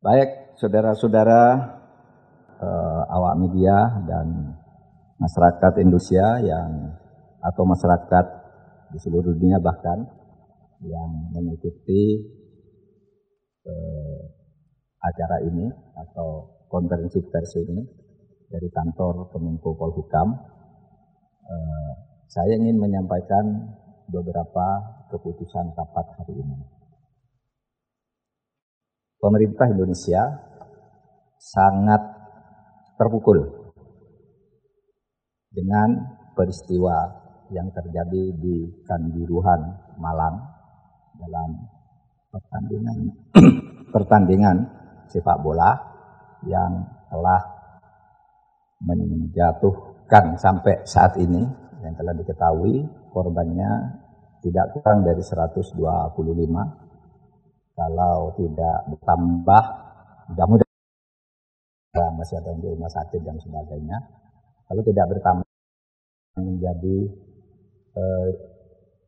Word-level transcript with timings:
Baik, 0.00 0.56
saudara-saudara 0.56 1.60
eh, 2.56 3.02
awak 3.12 3.36
media 3.36 4.00
dan 4.08 4.56
masyarakat 5.20 5.76
Indonesia 5.84 6.40
yang 6.40 6.96
atau 7.44 7.68
masyarakat 7.68 8.26
di 8.96 8.98
seluruh 9.04 9.36
dunia 9.36 9.60
bahkan 9.60 10.00
yang 10.88 11.10
mengikuti 11.36 12.16
eh, 13.68 14.20
acara 15.04 15.44
ini 15.44 15.68
atau 15.92 16.48
konferensi 16.72 17.20
pers 17.20 17.60
ini 17.60 17.84
dari 18.48 18.72
kantor 18.72 19.28
Kemenko 19.36 19.76
Polhukam. 19.76 20.32
Eh, 21.44 21.92
saya 22.24 22.56
ingin 22.56 22.80
menyampaikan 22.80 23.68
beberapa 24.08 24.66
keputusan 25.12 25.76
rapat 25.76 26.24
hari 26.24 26.40
ini 26.40 26.49
pemerintah 29.20 29.68
Indonesia 29.68 30.22
sangat 31.36 32.00
terpukul 32.96 33.44
dengan 35.52 36.16
peristiwa 36.32 37.20
yang 37.52 37.68
terjadi 37.74 38.32
di 38.36 38.84
Kanjuruhan, 38.88 39.60
Malang 40.00 40.36
dalam 41.20 41.50
pertandingan 42.32 42.98
pertandingan 43.94 44.56
sepak 45.10 45.42
bola 45.42 45.74
yang 46.46 46.86
telah 47.10 47.42
menjatuhkan 48.80 50.40
sampai 50.40 50.80
saat 50.88 51.18
ini. 51.20 51.44
Yang 51.80 51.94
telah 51.96 52.12
diketahui 52.12 52.84
korbannya 53.08 53.70
tidak 54.44 54.76
kurang 54.76 55.00
dari 55.00 55.24
125 55.24 55.80
kalau 57.80 58.36
tidak 58.36 58.92
bertambah 58.92 59.64
mudah-mudahan 60.36 62.12
masih 62.20 62.36
ada 62.36 62.52
yang 62.52 62.60
di 62.60 62.68
rumah 62.68 62.92
sakit 62.92 63.24
dan 63.24 63.40
sebagainya. 63.40 63.96
Kalau 64.68 64.84
tidak 64.84 65.08
bertambah 65.08 65.48
menjadi 66.44 66.98
eh, 67.96 68.28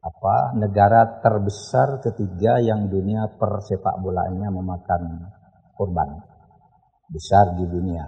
apa 0.00 0.54
negara 0.56 1.20
terbesar 1.20 2.00
ketiga 2.00 2.62
yang 2.62 2.86
dunia 2.86 3.26
persepak 3.34 3.98
bolanya 3.98 4.54
memakan 4.54 5.26
korban. 5.74 6.22
Besar 7.10 7.58
di 7.58 7.66
dunia. 7.66 8.06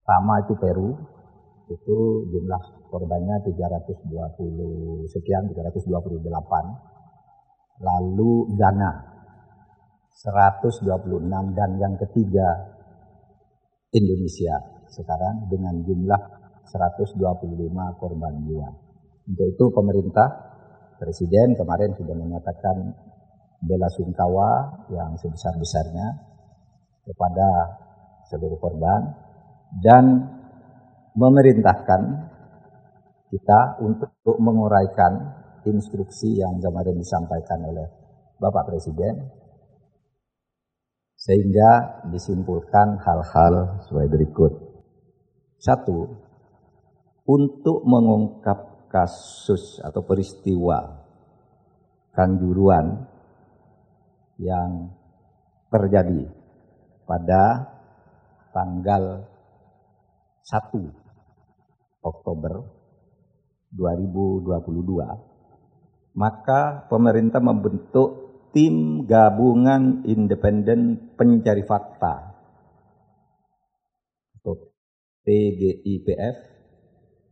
Pertama 0.00 0.40
itu 0.48 0.56
Peru. 0.56 0.96
Itu 1.66 2.24
jumlah 2.30 2.88
korbannya 2.88 3.42
320 3.42 4.08
sekian 5.10 5.50
328 5.50 5.84
lalu 7.82 8.54
Ghana 8.54 9.15
126 10.16 11.28
dan 11.52 11.70
yang 11.76 11.94
ketiga 12.00 12.48
Indonesia 13.92 14.56
sekarang 14.88 15.44
dengan 15.52 15.76
jumlah 15.84 16.22
125 16.72 17.20
korban 18.00 18.34
jiwa. 18.48 18.68
Untuk 19.28 19.46
itu 19.52 19.64
pemerintah 19.68 20.28
Presiden 20.96 21.52
kemarin 21.52 21.92
sudah 21.92 22.16
menyatakan 22.16 22.76
bela 23.60 23.88
sungkawa 23.92 24.80
yang 24.88 25.12
sebesar-besarnya 25.20 26.08
kepada 27.04 27.48
seluruh 28.32 28.56
korban 28.56 29.12
dan 29.84 30.24
memerintahkan 31.12 32.00
kita 33.28 33.84
untuk 33.84 34.16
menguraikan 34.40 35.36
instruksi 35.68 36.40
yang 36.40 36.56
kemarin 36.56 36.96
disampaikan 36.96 37.60
oleh 37.68 37.84
Bapak 38.40 38.72
Presiden 38.72 39.44
sehingga 41.26 42.06
disimpulkan 42.06 43.02
hal-hal 43.02 43.82
sebagai 43.82 44.14
berikut. 44.14 44.52
Satu, 45.58 46.06
untuk 47.26 47.82
mengungkap 47.82 48.86
kasus 48.86 49.82
atau 49.82 50.06
peristiwa 50.06 51.02
kanjuruan 52.14 53.10
yang 54.38 54.94
terjadi 55.66 56.30
pada 57.02 57.74
tanggal 58.54 59.26
1 60.46 62.06
Oktober 62.06 62.62
2022, 63.74 64.54
maka 66.14 66.86
pemerintah 66.86 67.42
membentuk 67.42 68.25
tim 68.56 69.04
gabungan 69.04 70.08
independen 70.08 71.12
pencari 71.12 71.60
fakta. 71.60 72.32
Atau 74.40 74.72
TGIPF 75.28 76.36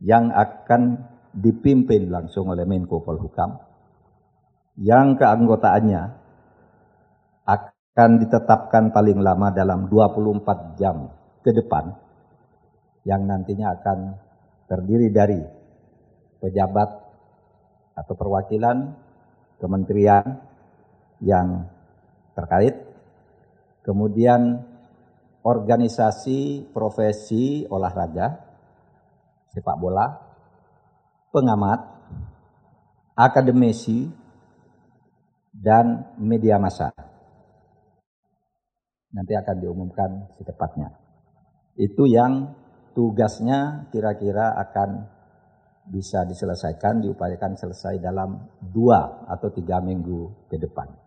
yang 0.05 0.29
akan 0.29 1.01
dipimpin 1.33 2.13
langsung 2.13 2.53
oleh 2.53 2.69
Menko 2.69 3.01
Polhukam. 3.01 3.57
Yang 4.77 5.25
keanggotaannya 5.25 6.03
akan 7.49 8.09
ditetapkan 8.21 8.93
paling 8.93 9.17
lama 9.17 9.49
dalam 9.49 9.89
24 9.89 10.77
jam 10.77 11.09
ke 11.41 11.49
depan 11.57 11.89
yang 13.01 13.25
nantinya 13.25 13.73
akan 13.81 14.13
terdiri 14.69 15.09
dari 15.09 15.41
pejabat 16.37 16.89
atau 17.95 18.13
perwakilan 18.13 18.93
kementerian 19.57 20.53
yang 21.21 21.67
terkait. 22.35 22.75
Kemudian 23.85 24.65
organisasi 25.45 26.73
profesi 26.73 27.69
olahraga, 27.69 28.41
sepak 29.53 29.77
bola, 29.77 30.09
pengamat, 31.29 31.79
akademisi, 33.13 34.09
dan 35.53 36.17
media 36.17 36.57
massa. 36.57 36.91
Nanti 39.13 39.31
akan 39.37 39.55
diumumkan 39.61 40.27
secepatnya. 40.35 40.91
Itu 41.77 42.03
yang 42.09 42.51
tugasnya 42.97 43.87
kira-kira 43.93 44.57
akan 44.59 45.07
bisa 45.85 46.25
diselesaikan, 46.25 47.05
diupayakan 47.05 47.53
selesai 47.53 48.01
dalam 48.01 48.49
dua 48.59 49.29
atau 49.29 49.53
tiga 49.53 49.77
minggu 49.79 50.49
ke 50.49 50.57
depan. 50.57 51.04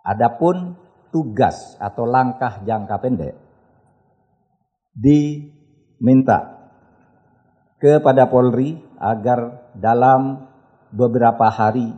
Adapun 0.00 0.78
tugas 1.10 1.76
atau 1.76 2.06
langkah 2.08 2.62
jangka 2.64 2.96
pendek 3.02 3.34
diminta 4.94 6.60
kepada 7.80 8.28
Polri 8.28 8.76
agar 9.00 9.72
dalam 9.72 10.46
beberapa 10.92 11.48
hari 11.48 11.92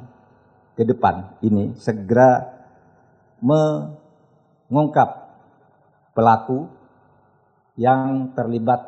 ke 0.79 0.85
depan 0.87 1.37
ini 1.43 1.75
segera 1.77 2.47
mengungkap 3.43 5.09
pelaku 6.15 6.71
yang 7.77 8.33
terlibat 8.37 8.81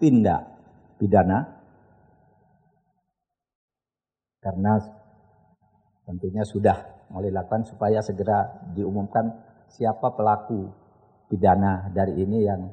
tindak 0.00 0.48
pidana. 0.96 1.60
Karena 4.40 4.80
tentunya 6.08 6.42
sudah 6.48 6.99
mau 7.10 7.20
dilakukan 7.20 7.66
supaya 7.66 7.98
segera 8.00 8.62
diumumkan 8.70 9.34
siapa 9.66 10.14
pelaku 10.14 10.70
pidana 11.26 11.90
dari 11.90 12.22
ini 12.22 12.38
yang 12.42 12.70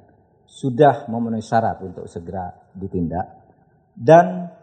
sudah 0.47 1.09
memenuhi 1.11 1.43
syarat 1.43 1.81
untuk 1.83 2.05
segera 2.07 2.53
ditindak 2.73 3.25
dan 3.97 4.53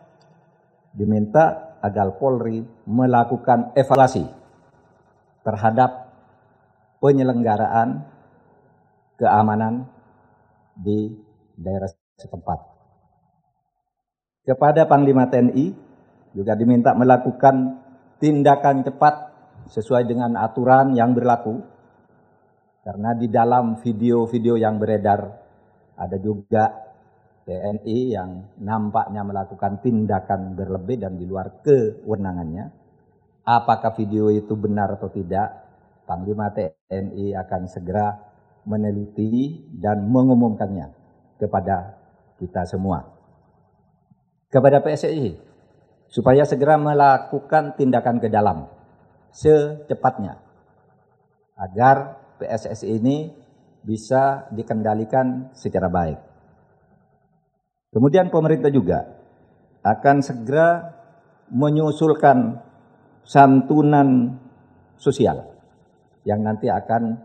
diminta 0.95 1.77
agar 1.83 2.17
Polri 2.17 2.65
melakukan 2.89 3.75
evaluasi 3.77 4.25
terhadap 5.45 6.09
penyelenggaraan 7.03 8.09
keamanan 9.21 9.91
di 10.73 11.13
daerah 11.59 11.91
setempat. 12.17 12.59
Kepada 14.49 14.89
Panglima 14.89 15.29
TNI 15.29 15.67
juga 16.33 16.57
diminta 16.57 16.97
melakukan 16.97 17.85
tindakan 18.19 18.85
cepat 18.89 19.34
sesuai 19.69 20.05
dengan 20.09 20.37
aturan 20.37 20.93
yang 20.93 21.17
berlaku. 21.17 21.61
Karena 22.85 23.17
di 23.17 23.33
dalam 23.33 23.81
video-video 23.81 24.61
yang 24.61 24.77
beredar 24.77 25.21
ada 25.97 26.17
juga 26.21 26.85
TNI 27.45 27.99
yang 28.13 28.31
nampaknya 28.61 29.25
melakukan 29.25 29.81
tindakan 29.81 30.57
berlebih 30.57 31.01
dan 31.01 31.17
di 31.17 31.25
luar 31.25 31.65
kewenangannya. 31.65 32.73
Apakah 33.45 33.93
video 33.97 34.33
itu 34.33 34.57
benar 34.57 34.97
atau 34.97 35.09
tidak? 35.13 35.65
Panglima 36.05 36.53
TNI 36.53 37.33
akan 37.37 37.63
segera 37.69 38.17
meneliti 38.65 39.65
dan 39.73 40.09
mengumumkannya 40.09 40.93
kepada 41.41 41.97
kita 42.41 42.65
semua. 42.69 43.05
Kepada 44.49 44.81
PSSI 44.81 45.37
supaya 46.09 46.45
segera 46.45 46.77
melakukan 46.77 47.77
tindakan 47.77 48.21
ke 48.21 48.29
dalam 48.29 48.69
secepatnya 49.35 50.39
agar 51.59 52.23
PSSI 52.39 52.87
ini 53.03 53.35
bisa 53.85 54.49
dikendalikan 54.55 55.53
secara 55.53 55.91
baik. 55.91 56.19
Kemudian 57.93 58.31
pemerintah 58.31 58.71
juga 58.71 59.07
akan 59.85 60.25
segera 60.25 60.97
menyusulkan 61.53 62.59
santunan 63.23 64.41
sosial 64.97 65.55
yang 66.25 66.41
nanti 66.41 66.73
akan 66.73 67.21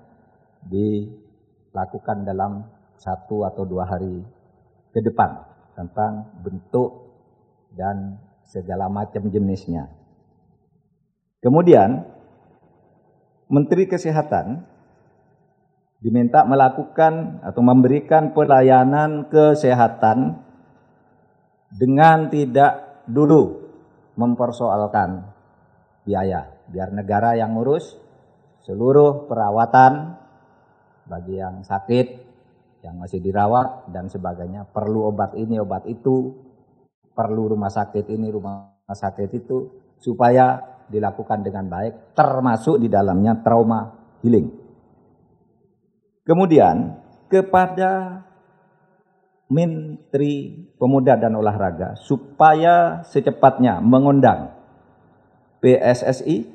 dilakukan 0.68 2.28
dalam 2.28 2.68
satu 3.00 3.48
atau 3.48 3.64
dua 3.64 3.88
hari 3.88 4.20
ke 4.92 5.00
depan 5.00 5.40
tentang 5.74 6.36
bentuk 6.44 7.16
dan 7.72 8.20
segala 8.44 8.92
macam 8.92 9.32
jenisnya. 9.32 9.99
Kemudian 11.40 12.04
Menteri 13.48 13.88
Kesehatan 13.88 14.68
diminta 16.00 16.44
melakukan 16.48 17.44
atau 17.44 17.62
memberikan 17.64 18.32
pelayanan 18.32 19.28
kesehatan 19.28 20.40
dengan 21.76 22.32
tidak 22.32 23.04
dulu 23.08 23.72
mempersoalkan 24.16 25.28
biaya. 26.04 26.52
Biar 26.70 26.92
negara 26.92 27.36
yang 27.40 27.56
ngurus 27.56 27.98
seluruh 28.64 29.26
perawatan 29.26 30.20
bagi 31.10 31.42
yang 31.42 31.66
sakit, 31.66 32.08
yang 32.86 33.00
masih 33.00 33.20
dirawat 33.20 33.90
dan 33.90 34.12
sebagainya. 34.12 34.70
Perlu 34.70 35.10
obat 35.10 35.34
ini, 35.36 35.58
obat 35.58 35.90
itu, 35.90 36.36
perlu 37.18 37.56
rumah 37.56 37.74
sakit 37.74 38.06
ini, 38.14 38.30
rumah 38.30 38.76
sakit 38.86 39.30
itu, 39.34 39.74
supaya 39.98 40.79
dilakukan 40.90 41.46
dengan 41.46 41.70
baik, 41.70 42.18
termasuk 42.18 42.82
di 42.82 42.90
dalamnya 42.90 43.40
trauma 43.46 43.94
healing. 44.26 44.50
Kemudian 46.26 46.98
kepada 47.30 48.22
Menteri 49.50 50.66
Pemuda 50.78 51.18
dan 51.18 51.34
Olahraga 51.34 51.98
supaya 51.98 53.02
secepatnya 53.02 53.82
mengundang 53.82 54.54
PSSI, 55.62 56.46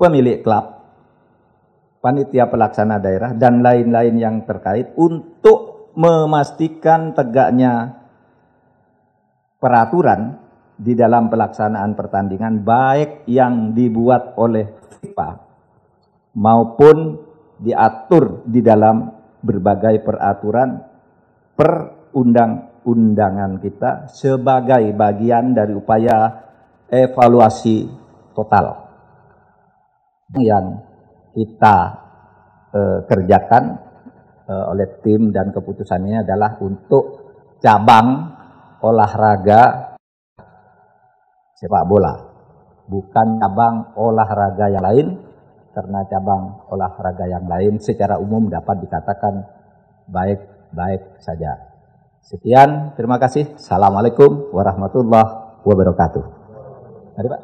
pemilik 0.00 0.40
klub, 0.40 0.80
panitia 2.00 2.48
pelaksana 2.48 2.96
daerah 2.96 3.36
dan 3.36 3.60
lain-lain 3.60 4.16
yang 4.16 4.36
terkait 4.48 4.96
untuk 4.96 5.92
memastikan 5.92 7.12
tegaknya 7.12 8.00
peraturan 9.60 10.40
di 10.80 10.96
dalam 10.96 11.28
pelaksanaan 11.28 11.92
pertandingan 11.92 12.64
baik 12.64 13.28
yang 13.28 13.76
dibuat 13.76 14.32
oleh 14.40 14.64
FIFA 14.96 15.30
maupun 16.40 17.20
diatur 17.60 18.48
di 18.48 18.64
dalam 18.64 19.12
berbagai 19.44 20.00
peraturan 20.00 20.80
perundang-undangan 21.52 23.60
kita 23.60 24.08
sebagai 24.08 24.88
bagian 24.96 25.52
dari 25.52 25.76
upaya 25.76 26.48
evaluasi 26.88 27.84
total 28.32 28.88
yang 30.40 30.80
kita 31.36 31.76
eh, 32.72 33.04
kerjakan 33.04 33.64
eh, 34.48 34.64
oleh 34.72 34.88
tim 35.04 35.28
dan 35.28 35.52
keputusannya 35.52 36.24
adalah 36.24 36.56
untuk 36.64 37.20
cabang 37.60 38.32
olahraga 38.80 39.89
sepak 41.60 41.84
bola 41.84 42.16
bukan 42.88 43.36
cabang 43.36 43.92
olahraga 44.00 44.72
yang 44.72 44.80
lain 44.80 45.06
karena 45.76 46.00
cabang 46.08 46.64
olahraga 46.72 47.28
yang 47.28 47.44
lain 47.44 47.76
secara 47.76 48.16
umum 48.16 48.48
dapat 48.48 48.80
dikatakan 48.80 49.44
baik 50.08 50.40
baik 50.74 51.20
saja. 51.22 51.70
Sekian, 52.20 52.96
terima 52.98 53.16
kasih. 53.16 53.56
Assalamualaikum 53.56 54.50
warahmatullahi 54.50 55.62
wabarakatuh. 55.62 56.24
Mari 57.16 57.28
Pak. 57.28 57.40